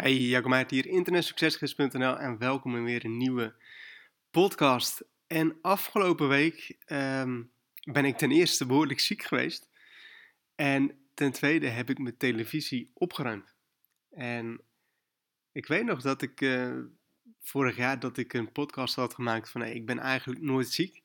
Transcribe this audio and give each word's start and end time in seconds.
Hey, 0.00 0.16
Jacob 0.16 0.50
Meijert 0.50 0.70
hier, 0.70 0.86
internetsuccesgids.nl 0.86 2.18
en 2.18 2.38
welkom 2.38 2.76
in 2.76 2.84
weer 2.84 3.04
een 3.04 3.16
nieuwe 3.16 3.54
podcast. 4.30 5.04
En 5.26 5.58
afgelopen 5.62 6.28
week 6.28 6.76
ehm, 6.84 7.42
ben 7.92 8.04
ik 8.04 8.16
ten 8.16 8.30
eerste 8.30 8.66
behoorlijk 8.66 9.00
ziek 9.00 9.22
geweest. 9.22 9.68
En 10.54 10.98
ten 11.14 11.32
tweede 11.32 11.68
heb 11.68 11.90
ik 11.90 11.98
mijn 11.98 12.16
televisie 12.16 12.90
opgeruimd. 12.94 13.54
En 14.10 14.60
ik 15.52 15.66
weet 15.66 15.84
nog 15.84 16.02
dat 16.02 16.22
ik 16.22 16.40
eh, 16.40 16.78
vorig 17.40 17.76
jaar 17.76 17.98
dat 17.98 18.16
ik 18.16 18.32
een 18.32 18.52
podcast 18.52 18.94
had 18.94 19.14
gemaakt 19.14 19.50
van 19.50 19.62
ik 19.62 19.86
ben 19.86 19.98
eigenlijk 19.98 20.40
nooit 20.40 20.68
ziek. 20.68 21.02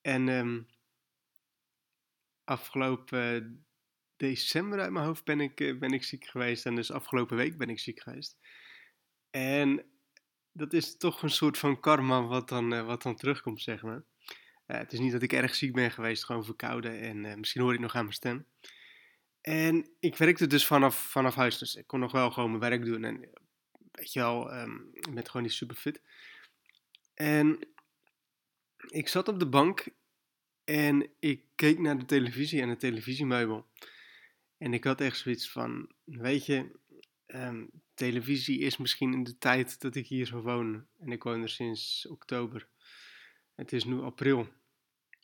En 0.00 0.28
um, 0.28 0.66
afgelopen 2.44 3.64
december 4.28 4.80
uit 4.80 4.90
mijn 4.90 5.04
hoofd 5.04 5.24
ben 5.24 5.40
ik, 5.40 5.60
eh, 5.60 5.78
ben 5.78 5.92
ik 5.92 6.04
ziek 6.04 6.26
geweest. 6.26 6.66
En 6.66 6.74
dus 6.74 6.92
afgelopen 6.92 7.36
week 7.36 7.58
ben 7.58 7.68
ik 7.68 7.78
ziek 7.78 8.00
geweest. 8.00 8.38
En 9.30 9.84
dat 10.52 10.72
is 10.72 10.96
toch 10.96 11.22
een 11.22 11.30
soort 11.30 11.58
van 11.58 11.80
karma 11.80 12.22
wat 12.22 12.48
dan, 12.48 12.72
uh, 12.72 12.86
wat 12.86 13.02
dan 13.02 13.16
terugkomt, 13.16 13.62
zeg 13.62 13.82
maar. 13.82 14.02
Uh, 14.66 14.76
het 14.78 14.92
is 14.92 14.98
niet 14.98 15.12
dat 15.12 15.22
ik 15.22 15.32
erg 15.32 15.54
ziek 15.54 15.72
ben 15.72 15.90
geweest, 15.90 16.24
gewoon 16.24 16.44
verkouden. 16.44 17.00
En 17.00 17.38
misschien 17.38 17.62
hoor 17.62 17.74
ik 17.74 17.80
nog 17.80 17.94
aan 17.94 18.04
mijn 18.04 18.14
stem. 18.14 18.46
En 19.40 19.90
ik 20.00 20.16
werkte 20.16 20.46
dus 20.46 20.66
vanaf, 20.66 20.96
vanaf 20.96 21.34
huis. 21.34 21.58
Dus 21.58 21.74
ik 21.74 21.86
kon 21.86 22.00
nog 22.00 22.12
wel 22.12 22.30
gewoon 22.30 22.48
mijn 22.48 22.70
werk 22.70 22.84
doen. 22.84 23.04
En 23.04 23.30
weet 23.92 24.12
je 24.12 24.20
wel, 24.20 24.54
um, 24.54 24.88
ik 24.92 25.14
ben 25.14 25.26
gewoon 25.26 25.42
niet 25.42 25.52
super 25.52 25.76
fit. 25.76 26.02
En 27.14 27.58
ik 28.88 29.08
zat 29.08 29.28
op 29.28 29.38
de 29.38 29.48
bank 29.48 29.86
en 30.64 31.10
ik 31.18 31.44
keek 31.54 31.78
naar 31.78 31.98
de 31.98 32.04
televisie 32.04 32.60
en 32.60 32.68
de 32.68 32.76
televisiemeubel. 32.76 33.66
En 34.62 34.74
ik 34.74 34.84
had 34.84 35.00
echt 35.00 35.18
zoiets 35.18 35.50
van, 35.50 35.90
weet 36.04 36.46
je, 36.46 36.70
um, 37.26 37.70
televisie 37.94 38.58
is 38.58 38.76
misschien 38.76 39.12
in 39.12 39.24
de 39.24 39.38
tijd 39.38 39.80
dat 39.80 39.94
ik 39.94 40.06
hier 40.06 40.26
zou 40.26 40.42
wonen. 40.42 40.88
En 40.98 41.12
ik 41.12 41.22
woon 41.22 41.42
er 41.42 41.48
sinds 41.48 42.06
oktober. 42.08 42.68
Het 43.54 43.72
is 43.72 43.84
nu 43.84 44.00
april. 44.00 44.48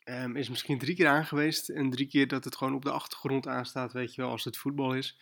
Um, 0.05 0.35
is 0.35 0.49
misschien 0.49 0.77
drie 0.77 0.95
keer 0.95 1.07
aangeweest. 1.07 1.69
En 1.69 1.89
drie 1.89 2.07
keer 2.07 2.27
dat 2.27 2.43
het 2.43 2.55
gewoon 2.55 2.73
op 2.73 2.83
de 2.83 2.91
achtergrond 2.91 3.47
aanstaat, 3.47 3.93
weet 3.93 4.15
je 4.15 4.21
wel, 4.21 4.31
als 4.31 4.43
het 4.43 4.57
voetbal 4.57 4.95
is. 4.95 5.19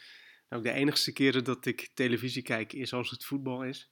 Nou, 0.50 0.64
de 0.64 0.72
enigste 0.72 1.14
keren 1.14 1.44
dat 1.44 1.66
ik 1.66 1.90
televisie 1.94 2.44
kijk 2.44 2.74
is 2.74 2.94
als 2.94 3.10
het 3.10 3.26
voetbal 3.26 3.64
is. 3.64 3.92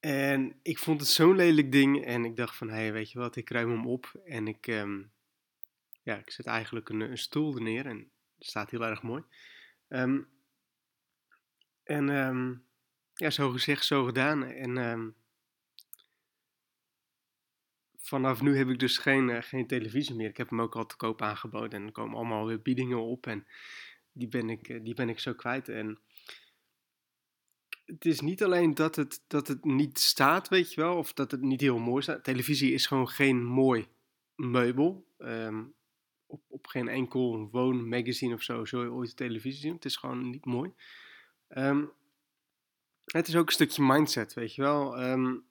En 0.00 0.58
ik 0.62 0.78
vond 0.78 1.00
het 1.00 1.08
zo'n 1.08 1.36
lelijk 1.36 1.72
ding. 1.72 2.04
En 2.04 2.24
ik 2.24 2.36
dacht 2.36 2.56
van, 2.56 2.68
hé, 2.68 2.74
hey, 2.74 2.92
weet 2.92 3.10
je 3.10 3.18
wat, 3.18 3.36
ik 3.36 3.50
ruim 3.50 3.70
hem 3.70 3.86
op. 3.86 4.20
En 4.24 4.48
ik, 4.48 4.66
um, 4.66 5.10
ja, 6.02 6.18
ik 6.18 6.30
zet 6.30 6.46
eigenlijk 6.46 6.88
een, 6.88 7.00
een 7.00 7.18
stoel 7.18 7.54
er 7.54 7.62
neer. 7.62 7.86
En 7.86 8.10
staat 8.44 8.70
heel 8.70 8.84
erg 8.84 9.02
mooi. 9.02 9.22
Um, 9.88 10.28
en 11.82 12.08
um, 12.08 12.64
ja, 13.14 13.30
zo 13.30 13.50
gezegd, 13.50 13.84
zo 13.84 14.04
gedaan. 14.04 14.44
En 14.44 14.76
um, 14.76 15.14
vanaf 17.96 18.42
nu 18.42 18.56
heb 18.56 18.68
ik 18.68 18.78
dus 18.78 18.98
geen, 18.98 19.28
uh, 19.28 19.42
geen 19.42 19.66
televisie 19.66 20.14
meer. 20.14 20.28
Ik 20.28 20.36
heb 20.36 20.50
hem 20.50 20.60
ook 20.60 20.76
al 20.76 20.86
te 20.86 20.96
koop 20.96 21.22
aangeboden. 21.22 21.80
En 21.80 21.86
er 21.86 21.92
komen 21.92 22.16
allemaal 22.16 22.46
weer 22.46 22.62
biedingen 22.62 23.00
op. 23.00 23.26
En 23.26 23.46
die 24.12 24.28
ben 24.28 24.50
ik, 24.50 24.68
uh, 24.68 24.84
die 24.84 24.94
ben 24.94 25.08
ik 25.08 25.18
zo 25.18 25.34
kwijt. 25.34 25.68
En 25.68 25.98
het 27.84 28.04
is 28.04 28.20
niet 28.20 28.42
alleen 28.42 28.74
dat 28.74 28.96
het, 28.96 29.24
dat 29.26 29.48
het 29.48 29.64
niet 29.64 29.98
staat, 29.98 30.48
weet 30.48 30.72
je 30.72 30.80
wel. 30.80 30.96
Of 30.96 31.12
dat 31.12 31.30
het 31.30 31.40
niet 31.40 31.60
heel 31.60 31.78
mooi 31.78 32.02
staat. 32.02 32.24
Televisie 32.24 32.72
is 32.72 32.86
gewoon 32.86 33.08
geen 33.08 33.44
mooi 33.44 33.88
meubel. 34.34 35.06
Um, 35.18 35.74
op, 36.32 36.42
op 36.48 36.66
geen 36.66 36.88
enkel 36.88 37.48
woonmagazine 37.50 38.34
of 38.34 38.42
zo 38.42 38.64
zul 38.64 38.82
je 38.82 38.90
ooit 38.90 39.16
televisie 39.16 39.60
zien. 39.60 39.74
Het 39.74 39.84
is 39.84 39.96
gewoon 39.96 40.30
niet 40.30 40.44
mooi. 40.44 40.72
Um, 41.48 41.92
het 43.04 43.28
is 43.28 43.36
ook 43.36 43.46
een 43.46 43.52
stukje 43.52 43.82
mindset, 43.82 44.34
weet 44.34 44.54
je 44.54 44.62
wel. 44.62 45.02
Um, 45.02 45.44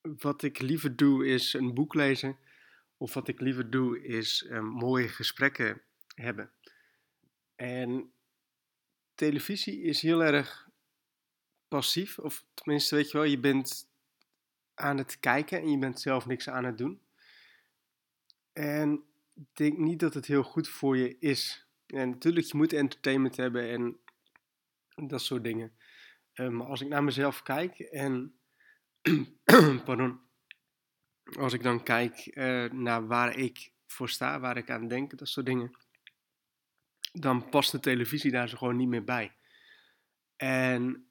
wat 0.00 0.42
ik 0.42 0.60
liever 0.60 0.96
doe 0.96 1.26
is 1.26 1.52
een 1.52 1.74
boek 1.74 1.94
lezen. 1.94 2.36
Of 2.96 3.14
wat 3.14 3.28
ik 3.28 3.40
liever 3.40 3.70
doe 3.70 4.04
is 4.04 4.46
um, 4.50 4.64
mooie 4.64 5.08
gesprekken 5.08 5.82
hebben. 6.14 6.50
En 7.56 8.12
televisie 9.14 9.82
is 9.82 10.02
heel 10.02 10.24
erg 10.24 10.68
passief. 11.68 12.18
Of 12.18 12.44
tenminste, 12.54 12.94
weet 12.94 13.10
je 13.10 13.16
wel, 13.18 13.26
je 13.26 13.38
bent 13.38 13.88
aan 14.74 14.96
het 14.98 15.20
kijken 15.20 15.60
en 15.60 15.70
je 15.70 15.78
bent 15.78 16.00
zelf 16.00 16.26
niks 16.26 16.48
aan 16.48 16.64
het 16.64 16.78
doen. 16.78 17.00
En 18.52 19.04
denk 19.52 19.78
niet 19.78 20.00
dat 20.00 20.14
het 20.14 20.26
heel 20.26 20.42
goed 20.42 20.68
voor 20.68 20.96
je 20.96 21.18
is. 21.18 21.66
En 21.86 22.10
natuurlijk, 22.10 22.46
je 22.46 22.56
moet 22.56 22.72
entertainment 22.72 23.36
hebben 23.36 23.68
en 23.68 24.00
dat 25.08 25.22
soort 25.22 25.44
dingen. 25.44 25.76
Uh, 26.34 26.48
maar 26.48 26.66
als 26.66 26.80
ik 26.80 26.88
naar 26.88 27.04
mezelf 27.04 27.42
kijk 27.42 27.78
en. 27.78 28.36
pardon. 29.84 30.20
Als 31.38 31.52
ik 31.52 31.62
dan 31.62 31.82
kijk 31.82 32.26
uh, 32.36 32.70
naar 32.70 33.06
waar 33.06 33.36
ik 33.36 33.72
voor 33.86 34.08
sta, 34.08 34.40
waar 34.40 34.56
ik 34.56 34.70
aan 34.70 34.88
denk, 34.88 35.18
dat 35.18 35.28
soort 35.28 35.46
dingen. 35.46 35.76
Dan 37.12 37.48
past 37.48 37.70
de 37.70 37.80
televisie 37.80 38.30
daar 38.30 38.48
zo 38.48 38.56
gewoon 38.56 38.76
niet 38.76 38.88
meer 38.88 39.04
bij. 39.04 39.36
En 40.36 41.06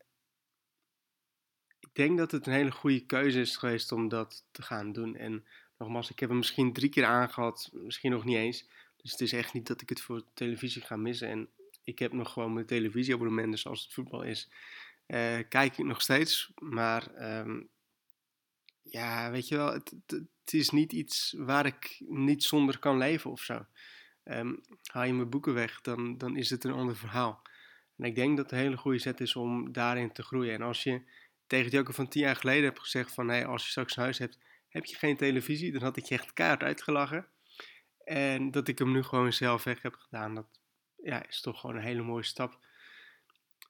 ik 1.79 1.89
denk 1.93 2.17
dat 2.17 2.31
het 2.31 2.47
een 2.47 2.53
hele 2.53 2.71
goede 2.71 3.05
keuze 3.05 3.39
is 3.39 3.57
geweest 3.57 3.91
om 3.91 4.07
dat 4.07 4.47
te 4.51 4.61
gaan 4.61 4.91
doen. 4.91 5.15
En 5.15 5.45
nogmaals, 5.81 6.09
ik 6.09 6.19
heb 6.19 6.29
hem 6.29 6.37
misschien 6.37 6.73
drie 6.73 6.89
keer 6.89 7.05
aangehad, 7.05 7.69
misschien 7.73 8.11
nog 8.11 8.25
niet 8.25 8.35
eens. 8.35 8.65
Dus 8.97 9.11
het 9.11 9.21
is 9.21 9.33
echt 9.33 9.53
niet 9.53 9.67
dat 9.67 9.81
ik 9.81 9.89
het 9.89 10.01
voor 10.01 10.23
televisie 10.33 10.81
ga 10.81 10.95
missen. 10.95 11.27
En 11.27 11.49
ik 11.83 11.99
heb 11.99 12.13
nog 12.13 12.31
gewoon 12.31 12.53
mijn 12.53 12.65
televisieabonnement, 12.65 13.51
dus 13.51 13.67
als 13.67 13.83
het 13.83 13.93
voetbal 13.93 14.21
is, 14.21 14.49
uh, 15.07 15.39
kijk 15.49 15.77
ik 15.77 15.85
nog 15.85 16.01
steeds. 16.01 16.51
Maar 16.55 17.37
um, 17.39 17.69
ja, 18.81 19.31
weet 19.31 19.47
je 19.47 19.55
wel, 19.55 19.73
het, 19.73 19.89
het, 19.89 20.11
het, 20.43 20.53
is 20.53 20.69
niet 20.69 20.91
iets 20.93 21.35
waar 21.37 21.65
ik 21.65 22.01
niet 22.07 22.43
zonder 22.43 22.79
kan 22.79 22.97
leven 22.97 23.31
of 23.31 23.41
zo. 23.41 23.65
Um, 24.23 24.61
haal 24.83 25.03
je 25.03 25.13
mijn 25.13 25.29
boeken 25.29 25.53
weg, 25.53 25.81
dan, 25.81 26.17
dan 26.17 26.37
is 26.37 26.49
het 26.49 26.63
een 26.63 26.73
ander 26.73 26.95
verhaal. 26.95 27.41
En 27.97 28.05
ik 28.05 28.15
denk 28.15 28.37
dat 28.37 28.45
het 28.45 28.53
een 28.53 28.65
hele 28.65 28.77
goede 28.77 28.99
zet 28.99 29.19
is 29.19 29.35
om 29.35 29.71
daarin 29.71 30.11
te 30.11 30.23
groeien. 30.23 30.53
En 30.53 30.61
als 30.61 30.83
je 30.83 31.01
tegen 31.47 31.71
Joker 31.71 31.93
van 31.93 32.07
tien 32.07 32.21
jaar 32.21 32.35
geleden 32.35 32.63
hebt 32.63 32.79
gezegd 32.79 33.13
van, 33.13 33.27
hey, 33.27 33.45
als 33.45 33.63
je 33.63 33.69
straks 33.69 33.95
een 33.95 34.03
huis 34.03 34.17
hebt, 34.17 34.37
heb 34.71 34.85
je 34.85 34.95
geen 34.95 35.17
televisie, 35.17 35.71
dan 35.71 35.81
had 35.81 35.97
ik 35.97 36.05
je 36.05 36.15
echt 36.15 36.33
kaart 36.33 36.63
uitgelachen. 36.63 37.27
En 38.03 38.51
dat 38.51 38.67
ik 38.67 38.79
hem 38.79 38.91
nu 38.91 39.03
gewoon 39.03 39.33
zelf 39.33 39.63
weg 39.63 39.81
heb 39.81 39.95
gedaan, 39.95 40.35
dat 40.35 40.47
ja, 41.03 41.27
is 41.27 41.41
toch 41.41 41.59
gewoon 41.59 41.75
een 41.75 41.81
hele 41.81 42.01
mooie 42.01 42.23
stap. 42.23 42.59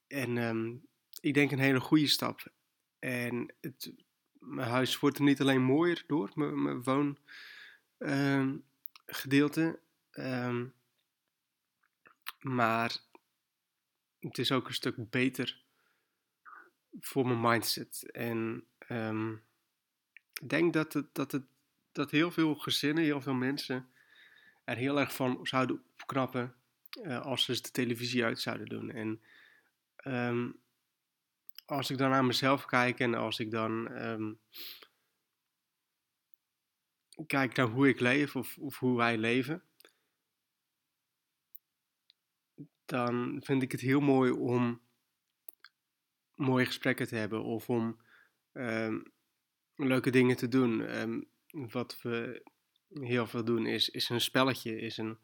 En 0.08 0.38
um, 0.38 0.88
ik 1.20 1.34
denk 1.34 1.52
een 1.52 1.60
hele 1.60 1.80
goede 1.80 2.08
stap. 2.08 2.54
En 3.00 3.54
het, 3.62 3.94
mijn 4.40 4.70
huis 4.70 5.00
wordt 5.00 5.18
er 5.18 5.24
niet 5.24 5.42
alleen 5.42 5.62
mooier 5.62 6.04
door, 6.08 6.32
mijn, 6.36 6.84
woongedeelte. 7.98 9.80
Um, 10.12 10.26
um, 10.26 10.74
maar 12.40 12.98
het 14.20 14.38
is 14.38 14.52
ook 14.52 14.68
een 14.68 14.74
stuk 14.74 15.10
beter 15.10 15.64
voor 17.00 17.28
mijn 17.28 17.42
mindset. 17.42 18.12
En 18.12 18.68
um, 18.90 19.44
denk 20.50 20.74
dat, 20.74 20.94
het, 20.94 21.16
dat, 21.16 21.32
het, 21.32 21.44
dat 21.92 22.12
heel 22.12 22.32
veel 22.32 22.56
gezinnen, 22.56 23.04
heel 23.04 23.22
veel 23.22 23.34
mensen 23.34 23.90
er 24.64 24.78
heel 24.78 25.00
erg 25.00 25.16
van 25.16 25.40
zouden 25.44 25.84
opknappen 26.02 26.56
uh, 27.02 27.22
als 27.22 27.46
ze 27.46 27.62
de 27.62 27.72
televisie 27.72 28.24
uit 28.24 28.40
zouden 28.40 28.68
doen. 28.68 28.92
En 28.92 29.22
um, 30.04 30.60
als 31.66 31.90
ik 31.90 31.98
dan 31.98 32.10
naar 32.10 32.26
mezelf 32.26 32.66
kijk 32.66 33.00
en 33.00 33.14
als 33.14 33.40
ik 33.40 33.52
dan 33.52 33.92
um, 34.06 34.40
kijk 37.28 37.56
naar 37.56 37.68
hoe 37.68 37.88
ik 37.88 38.00
leef 38.00 38.36
of, 38.36 38.58
of 38.58 38.80
hoe 38.80 38.98
wij 38.98 39.18
leven, 39.18 39.64
dan 42.86 43.42
vind 43.44 43.62
ik 43.62 43.72
het 43.72 43.82
heel 43.82 44.00
mooi 44.00 44.32
om 44.32 44.82
mooie 46.36 46.66
gesprekken 46.66 47.08
te 47.08 47.16
hebben 47.16 47.44
of 47.44 47.70
om 47.70 48.02
um, 48.54 49.12
leuke 49.76 50.10
dingen 50.10 50.36
te 50.36 50.48
doen. 50.48 51.00
Um, 51.00 51.30
wat 51.52 52.02
we 52.02 52.44
heel 52.94 53.28
veel 53.28 53.44
doen 53.44 53.66
is, 53.66 53.90
is 53.90 54.10
een 54.10 54.22
spelletje, 54.22 54.80
is 54.80 54.98
een, 54.98 55.18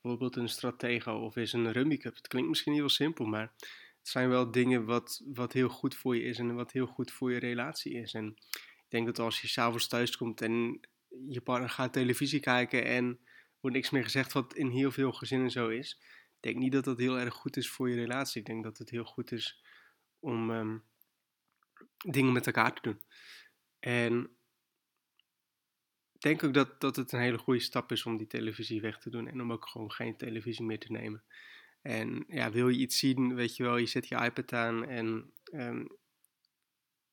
bijvoorbeeld 0.00 0.36
een 0.36 0.48
stratego 0.48 1.12
of 1.12 1.36
is 1.36 1.52
een 1.52 1.72
rummy 1.72 1.96
cup. 1.96 2.14
Het 2.14 2.28
klinkt 2.28 2.48
misschien 2.48 2.72
heel 2.72 2.88
simpel, 2.88 3.24
maar 3.24 3.52
het 3.98 4.08
zijn 4.08 4.28
wel 4.28 4.50
dingen 4.50 4.84
wat, 4.84 5.22
wat 5.24 5.52
heel 5.52 5.68
goed 5.68 5.94
voor 5.94 6.16
je 6.16 6.22
is 6.22 6.38
en 6.38 6.54
wat 6.54 6.72
heel 6.72 6.86
goed 6.86 7.12
voor 7.12 7.32
je 7.32 7.38
relatie 7.38 7.94
is. 7.94 8.14
En 8.14 8.26
ik 8.50 8.86
denk 8.88 9.06
dat 9.06 9.18
als 9.18 9.40
je 9.40 9.48
s'avonds 9.48 9.88
thuis 9.88 10.16
komt 10.16 10.40
en 10.40 10.80
je 11.28 11.40
partner 11.40 11.70
gaat 11.70 11.92
televisie 11.92 12.40
kijken 12.40 12.84
en 12.84 13.20
wordt 13.60 13.76
niks 13.76 13.90
meer 13.90 14.02
gezegd, 14.02 14.32
wat 14.32 14.54
in 14.54 14.68
heel 14.68 14.90
veel 14.90 15.12
gezinnen 15.12 15.50
zo 15.50 15.68
is. 15.68 15.98
Ik 16.36 16.42
denk 16.52 16.56
niet 16.56 16.72
dat 16.72 16.84
dat 16.84 16.98
heel 16.98 17.18
erg 17.18 17.34
goed 17.34 17.56
is 17.56 17.70
voor 17.70 17.90
je 17.90 17.96
relatie. 17.96 18.40
Ik 18.40 18.46
denk 18.46 18.64
dat 18.64 18.78
het 18.78 18.90
heel 18.90 19.04
goed 19.04 19.32
is 19.32 19.64
om 20.18 20.50
um, 20.50 20.84
dingen 21.96 22.32
met 22.32 22.46
elkaar 22.46 22.74
te 22.74 22.82
doen. 22.82 23.00
En 23.80 24.36
denk 26.18 26.44
ook 26.44 26.54
dat, 26.54 26.80
dat 26.80 26.96
het 26.96 27.12
een 27.12 27.20
hele 27.20 27.38
goede 27.38 27.60
stap 27.60 27.92
is 27.92 28.06
om 28.06 28.16
die 28.16 28.26
televisie 28.26 28.80
weg 28.80 28.98
te 28.98 29.10
doen 29.10 29.28
en 29.28 29.40
om 29.40 29.52
ook 29.52 29.66
gewoon 29.66 29.92
geen 29.92 30.16
televisie 30.16 30.64
meer 30.64 30.78
te 30.78 30.92
nemen. 30.92 31.24
En 31.82 32.24
ja, 32.28 32.50
wil 32.50 32.68
je 32.68 32.78
iets 32.78 32.98
zien, 32.98 33.34
weet 33.34 33.56
je 33.56 33.62
wel, 33.62 33.76
je 33.76 33.86
zet 33.86 34.08
je 34.08 34.24
iPad 34.24 34.52
aan 34.52 34.84
en 34.84 35.32
ehm, 35.44 35.84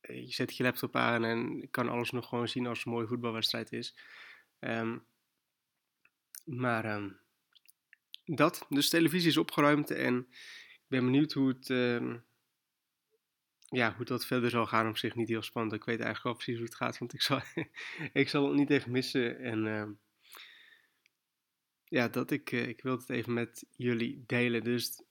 je 0.01 0.33
zet 0.33 0.57
je 0.57 0.63
laptop 0.63 0.95
aan 0.95 1.23
en 1.23 1.67
kan 1.69 1.89
alles 1.89 2.11
nog 2.11 2.27
gewoon 2.29 2.47
zien 2.47 2.67
als 2.67 2.85
een 2.85 2.91
mooie 2.91 3.07
voetbalwedstrijd 3.07 3.71
is. 3.71 3.95
Ehm, 4.59 4.97
maar 6.43 6.85
ehm, 6.85 7.09
dat, 8.25 8.65
dus 8.69 8.89
televisie 8.89 9.29
is 9.29 9.37
opgeruimd 9.37 9.91
en 9.91 10.27
ik 10.73 10.85
ben 10.87 11.05
benieuwd 11.05 11.33
hoe 11.33 11.47
het, 11.47 11.69
ja, 13.69 13.93
hoe 13.95 14.05
dat 14.05 14.25
verder 14.25 14.49
zal 14.49 14.65
gaan. 14.65 14.87
Op 14.87 14.97
zich 14.97 15.15
niet 15.15 15.27
heel 15.27 15.41
spannend. 15.41 15.75
Ik 15.75 15.83
weet 15.83 15.99
eigenlijk 15.99 16.23
wel 16.23 16.33
precies 16.33 16.55
hoe 16.55 16.65
het 16.65 16.75
gaat, 16.75 16.97
want 16.97 17.13
ik 17.13 17.21
zal, 17.21 17.41
ik 18.13 18.29
zal 18.29 18.47
het 18.47 18.55
niet 18.55 18.69
echt 18.69 18.87
missen. 18.87 19.39
En 19.39 19.97
ja, 21.89 22.07
dat 22.07 22.31
ik, 22.31 22.51
uh, 22.51 22.67
ik 22.67 22.81
wil 22.81 22.97
het 22.97 23.09
even 23.09 23.33
met 23.33 23.65
jullie 23.75 24.23
delen. 24.25 24.63
Dus 24.63 25.01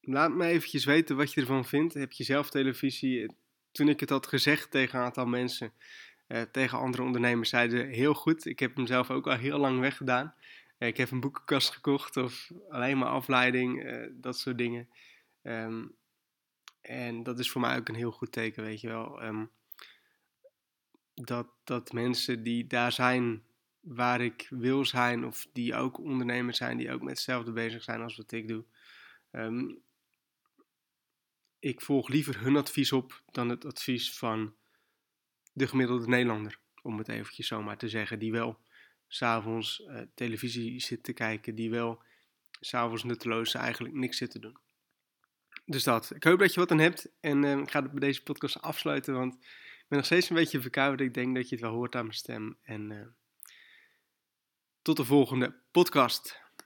laat 0.00 0.34
me 0.34 0.46
eventjes 0.46 0.84
weten 0.84 1.16
wat 1.16 1.32
je 1.32 1.40
ervan 1.40 1.64
vindt. 1.64 1.94
Heb 1.94 2.12
je 2.12 2.24
zelf 2.24 2.50
televisie? 2.50 3.36
Toen 3.72 3.88
ik 3.88 4.00
het 4.00 4.10
had 4.10 4.26
gezegd 4.26 4.70
tegen 4.70 4.98
een 4.98 5.04
aantal 5.04 5.26
mensen, 5.26 5.72
uh, 6.28 6.42
tegen 6.42 6.78
andere 6.78 7.02
ondernemers, 7.02 7.48
zeiden 7.48 7.88
heel 7.88 8.14
goed. 8.14 8.46
Ik 8.46 8.58
heb 8.58 8.76
hem 8.76 8.86
zelf 8.86 9.10
ook 9.10 9.26
al 9.26 9.36
heel 9.36 9.58
lang 9.58 9.80
weggedaan. 9.80 10.34
Uh, 10.78 10.88
ik 10.88 10.96
heb 10.96 11.10
een 11.10 11.20
boekenkast 11.20 11.70
gekocht 11.70 12.16
of 12.16 12.50
alleen 12.68 12.98
maar 12.98 13.08
afleiding, 13.08 13.84
dat 14.20 14.38
soort 14.38 14.58
dingen. 14.58 14.88
Um, 15.42 15.94
en 16.86 17.22
dat 17.22 17.38
is 17.38 17.50
voor 17.50 17.60
mij 17.60 17.76
ook 17.76 17.88
een 17.88 17.94
heel 17.94 18.10
goed 18.10 18.32
teken, 18.32 18.62
weet 18.62 18.80
je 18.80 18.88
wel. 18.88 19.22
Um, 19.22 19.50
dat, 21.14 21.48
dat 21.64 21.92
mensen 21.92 22.42
die 22.42 22.66
daar 22.66 22.92
zijn 22.92 23.42
waar 23.80 24.20
ik 24.20 24.46
wil 24.50 24.84
zijn, 24.84 25.24
of 25.24 25.46
die 25.52 25.74
ook 25.74 25.98
ondernemers 25.98 26.56
zijn, 26.56 26.76
die 26.76 26.90
ook 26.90 27.00
met 27.00 27.10
hetzelfde 27.10 27.52
bezig 27.52 27.82
zijn 27.82 28.02
als 28.02 28.16
wat 28.16 28.32
ik 28.32 28.48
doe. 28.48 28.64
Um, 29.32 29.82
ik 31.58 31.80
volg 31.80 32.08
liever 32.08 32.40
hun 32.40 32.56
advies 32.56 32.92
op 32.92 33.22
dan 33.30 33.48
het 33.48 33.64
advies 33.64 34.18
van 34.18 34.54
de 35.52 35.66
gemiddelde 35.66 36.06
Nederlander, 36.08 36.58
om 36.82 36.98
het 36.98 37.08
eventjes 37.08 37.46
zo 37.46 37.62
maar 37.62 37.78
te 37.78 37.88
zeggen, 37.88 38.18
die 38.18 38.32
wel 38.32 38.58
s'avonds 39.08 39.80
uh, 39.80 40.00
televisie 40.14 40.80
zit 40.80 41.02
te 41.02 41.12
kijken, 41.12 41.54
die 41.54 41.70
wel 41.70 42.02
s'avonds 42.60 43.04
nutteloos 43.04 43.54
eigenlijk 43.54 43.94
niks 43.94 44.16
zit 44.16 44.30
te 44.30 44.38
doen. 44.38 44.58
Dus 45.68 45.84
dat. 45.84 46.14
Ik 46.14 46.24
hoop 46.24 46.38
dat 46.38 46.54
je 46.54 46.60
wat 46.60 46.70
aan 46.70 46.78
hebt 46.78 47.08
en 47.20 47.42
uh, 47.42 47.58
ik 47.58 47.70
ga 47.70 47.82
het 47.82 47.90
bij 47.90 48.00
deze 48.00 48.22
podcast 48.22 48.62
afsluiten, 48.62 49.14
want 49.14 49.34
ik 49.34 49.84
ben 49.88 49.98
nog 49.98 50.06
steeds 50.06 50.30
een 50.30 50.36
beetje 50.36 50.60
verkouden. 50.60 51.06
Ik 51.06 51.14
denk 51.14 51.34
dat 51.34 51.48
je 51.48 51.54
het 51.54 51.64
wel 51.64 51.74
hoort 51.74 51.94
aan 51.94 52.04
mijn 52.04 52.16
stem 52.16 52.58
en... 52.62 52.90
Uh, 52.90 53.06
tot 54.86 54.96
de 54.96 55.04
volgende 55.04 55.54
podcast. 55.70 56.45